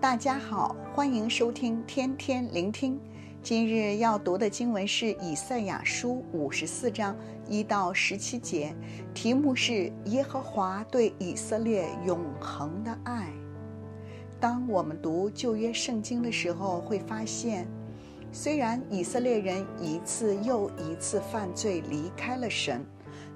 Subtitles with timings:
[0.00, 2.98] 大家好，欢迎收听天天聆听。
[3.42, 7.14] 今日要读的经文是以赛亚书五十四章
[7.46, 8.74] 一到十七节，
[9.12, 13.30] 题目是耶和华对以色列永恒的爱。
[14.40, 17.68] 当我们读旧约圣经的时候，会发现，
[18.32, 22.82] 虽然以色列人一次又一次犯罪离开了神，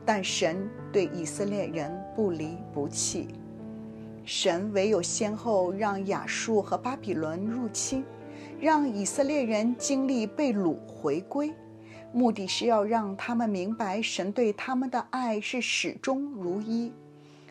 [0.03, 3.29] 但神对以色列人不离不弃。
[4.25, 8.05] 神唯有先后让亚述和巴比伦入侵，
[8.59, 11.53] 让以色列人经历被掳回归，
[12.13, 16.93] 目的是要让他们明白神对他们的爱是始终如一，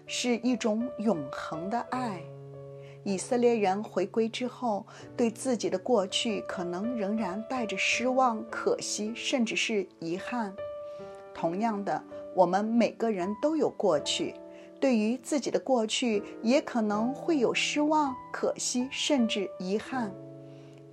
[0.08, 2.22] 是一种永恒的爱。
[3.04, 10.54] 以色列人回归之后，对自己的过去可能仍然带着失望、可惜，甚至是遗憾。
[11.36, 12.02] 同样的，
[12.34, 14.34] 我们每个人都有过去。
[14.84, 20.12] 对于自己的过去，也可能会有失望、可惜，甚至遗憾。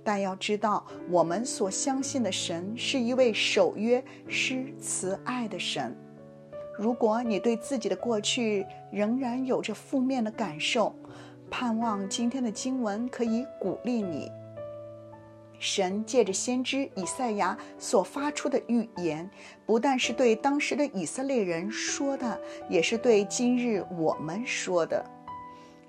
[0.01, 5.93] 但要知道，我们所相信的神是一位守约、施慈爱的神。
[6.79, 10.95] 如果你对自己的过去仍然有着负面的感受，
[11.49, 14.31] 盼望今天的经文可以鼓励你。
[15.61, 19.29] 神借着先知以赛亚所发出的预言，
[19.63, 25.05] 不但是对当时的以色列人说的，也是对今日我们说的。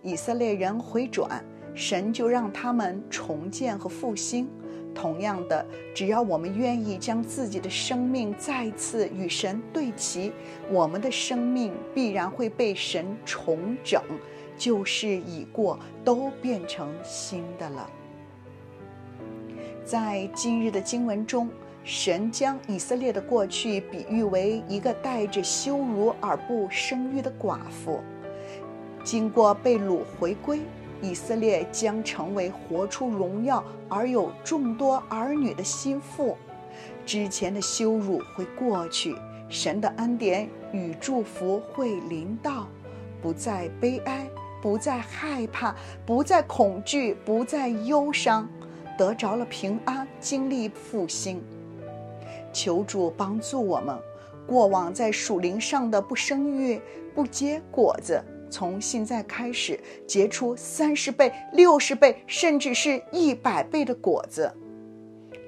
[0.03, 1.43] 以色列人回转，
[1.75, 4.47] 神就让他们重建和复兴。
[4.95, 10.35] 同样的，只要我们愿意将自己的生命再次与神对齐，
[10.71, 14.03] 我们的生命必然会被神重整，
[14.55, 17.91] 旧事已过，都变成新的了。
[19.85, 21.51] 在今日的经文中，
[21.83, 28.01] 神将以色列的过去比喻为一个带着羞辱而不生育的寡妇。
[29.05, 30.61] 经过被掳回归，
[31.01, 36.37] 以色列将成为活出荣耀而有众多儿女的新妇。
[37.05, 39.17] 之前的羞辱会过去，
[39.49, 42.69] 神的恩典与祝福会临到，
[43.21, 44.29] 不再悲哀，
[44.63, 45.75] 不再害怕，
[46.07, 48.49] 不再恐惧，不再忧伤。
[48.97, 51.43] 得着了平安，经历复兴。
[52.53, 53.99] 求主帮助我们，
[54.47, 56.81] 过往在属灵上的不生育、
[57.15, 64.53] 不结果子，从现在开始结出三十倍、六十倍，甚至是一百倍的果子。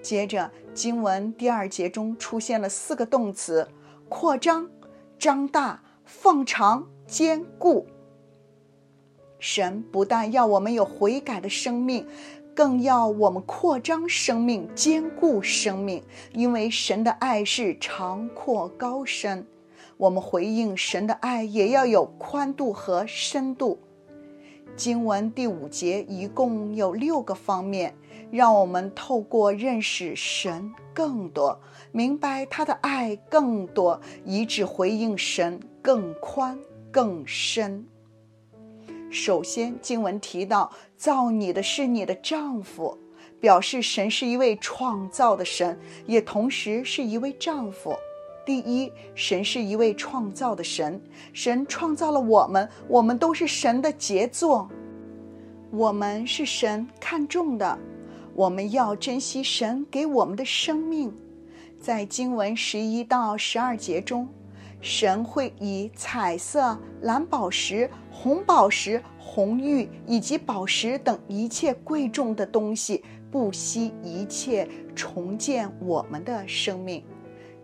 [0.03, 3.69] 接着，经文第二节中出现了四个动词：
[4.09, 4.69] 扩张、
[5.19, 7.87] 张大、放长、坚固。
[9.38, 12.06] 神不但要我们有悔改的生命。
[12.54, 19.44] 更要我们扩张生命，坚固生命，因为神的爱是长阔高深。
[19.97, 23.78] 我们回应神的爱，也要有宽度和深度。
[24.76, 27.94] 经文第五节一共有六个方面，
[28.31, 31.60] 让我们透过认识神更多，
[31.92, 36.59] 明白他的爱更多，以致回应神更宽
[36.91, 37.86] 更深。
[39.15, 42.99] 首先，经文提到造你的是你的丈夫，
[43.39, 47.95] 表示神是一位创造的神，也同时是一位丈夫。
[48.45, 51.01] 第一，神是一位创造的神，
[51.33, 54.69] 神创造了我们，我们都是神的杰作，
[55.71, 57.79] 我们是神看重的，
[58.35, 61.15] 我们要珍惜神给我们的生命。
[61.81, 64.29] 在经文十一到十二节中。
[64.84, 77.03] 神会以彩色、蓝宝石、红宝石、红玉以及宝石等一切贵重的东西，不惜一切重建我们的生命。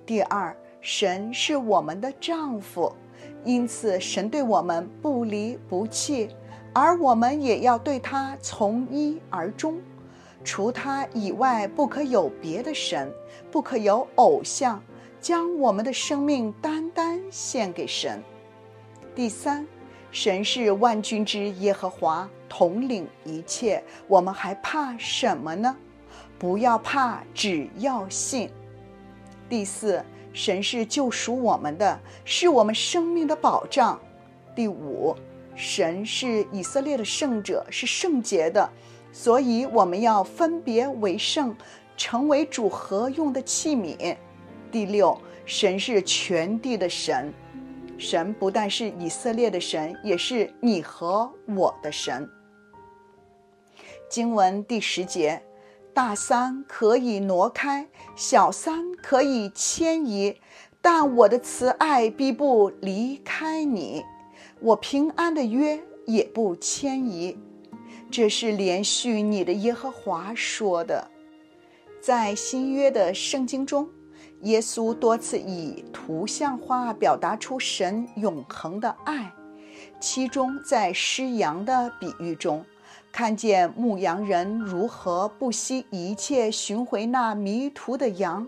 [0.06, 2.90] 第二，神是我们的丈夫，
[3.44, 6.30] 因此神对我们不离不弃，
[6.72, 9.78] 而我们也要对他从一而终。
[10.42, 13.12] 除他以外，不可有别的神，
[13.50, 14.82] 不可有偶像。
[15.20, 18.22] 将我们的生命单单献给神。
[19.14, 19.66] 第三，
[20.10, 25.76] 神是万军之耶和华，统领一切，我们还怕什么呢？
[26.38, 28.50] 不要怕，只要信。
[29.48, 30.02] 第四，
[30.32, 34.00] 神是救赎我们的，是我们生命的保障。
[34.54, 35.14] 第五，
[35.54, 38.70] 神是以色列的圣者，是圣洁的，
[39.12, 41.54] 所以我们要分别为圣，
[41.96, 44.16] 成为主合用的器皿。
[44.70, 47.32] 第六，神是全地的神，
[47.98, 52.28] 神不但是以色列的神，也是你和我的神。
[54.08, 55.42] 经文第十节，
[55.92, 57.86] 大山可以挪开，
[58.16, 60.36] 小山可以迁移，
[60.80, 64.02] 但我的慈爱必不离开你，
[64.60, 67.38] 我平安的约也不迁移。
[68.10, 71.08] 这是连续你的耶和华说的。
[72.00, 73.88] 在新约的圣经中，
[74.42, 79.32] 耶稣多次以图像化表达出神永恒的爱。
[80.00, 82.64] 其中，在失羊的比喻中，
[83.12, 88.46] 看见牧羊人如何不惜一切寻回那迷途的羊；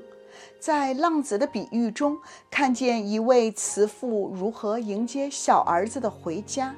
[0.59, 2.19] 在浪子的比喻中，
[2.51, 6.75] 看见一位慈父如何迎接小儿子的回家。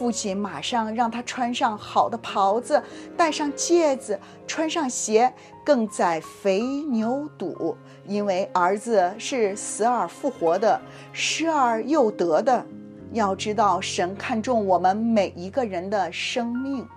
[0.00, 2.82] 父亲马上让他穿上好的袍子，
[3.18, 5.30] 戴上戒指，穿上鞋，
[5.62, 7.76] 更宰肥牛犊，
[8.06, 10.80] 因为儿子是死而复活的，
[11.12, 12.64] 失而又得的。
[13.12, 16.88] 要知道，神看重我们每一个人的生命。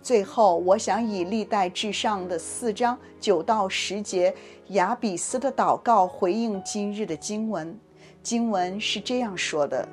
[0.00, 4.34] 最后，我想以历代志上的四章九到十节
[4.68, 7.78] 雅比斯的祷告回应今日的经文。
[8.22, 9.86] 经文是这样说的：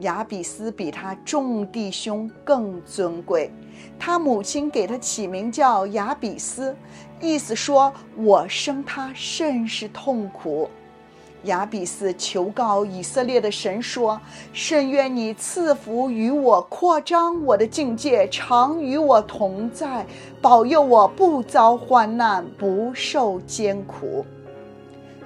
[0.00, 3.50] 亚比斯比他众弟兄更尊贵，
[3.98, 6.74] 他母亲给他起名叫亚比斯，
[7.20, 10.68] 意思说我生他甚是痛苦。
[11.44, 14.20] 亚比斯求告以色列的神说
[14.54, 20.06] ：“甚愿你赐福于我，扩张我的境界，常与我同在，
[20.40, 24.24] 保佑我不遭患难，不受艰苦。”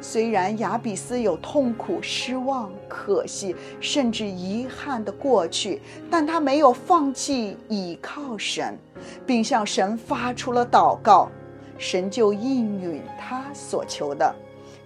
[0.09, 8.79] 虽然亚比斯有痛苦、失望、可惜，甚至遗憾的过去，但他没有放弃倚靠神，
[9.27, 11.29] 并向神发出了祷告，
[11.77, 14.33] 神就应允他所求的。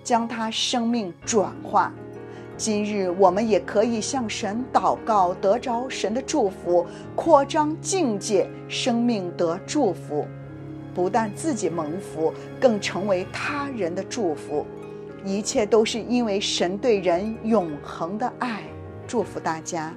[0.03, 1.93] 将他生命转化。
[2.57, 10.27] 今日我们也可以向神祷告，得着神的祝福，扩张境界，生命得祝福，
[10.95, 14.65] 不但自己蒙福，更成为他人的祝福。
[15.25, 18.63] 一切都是因为神对人永恒的爱。
[19.07, 19.95] 祝福大家。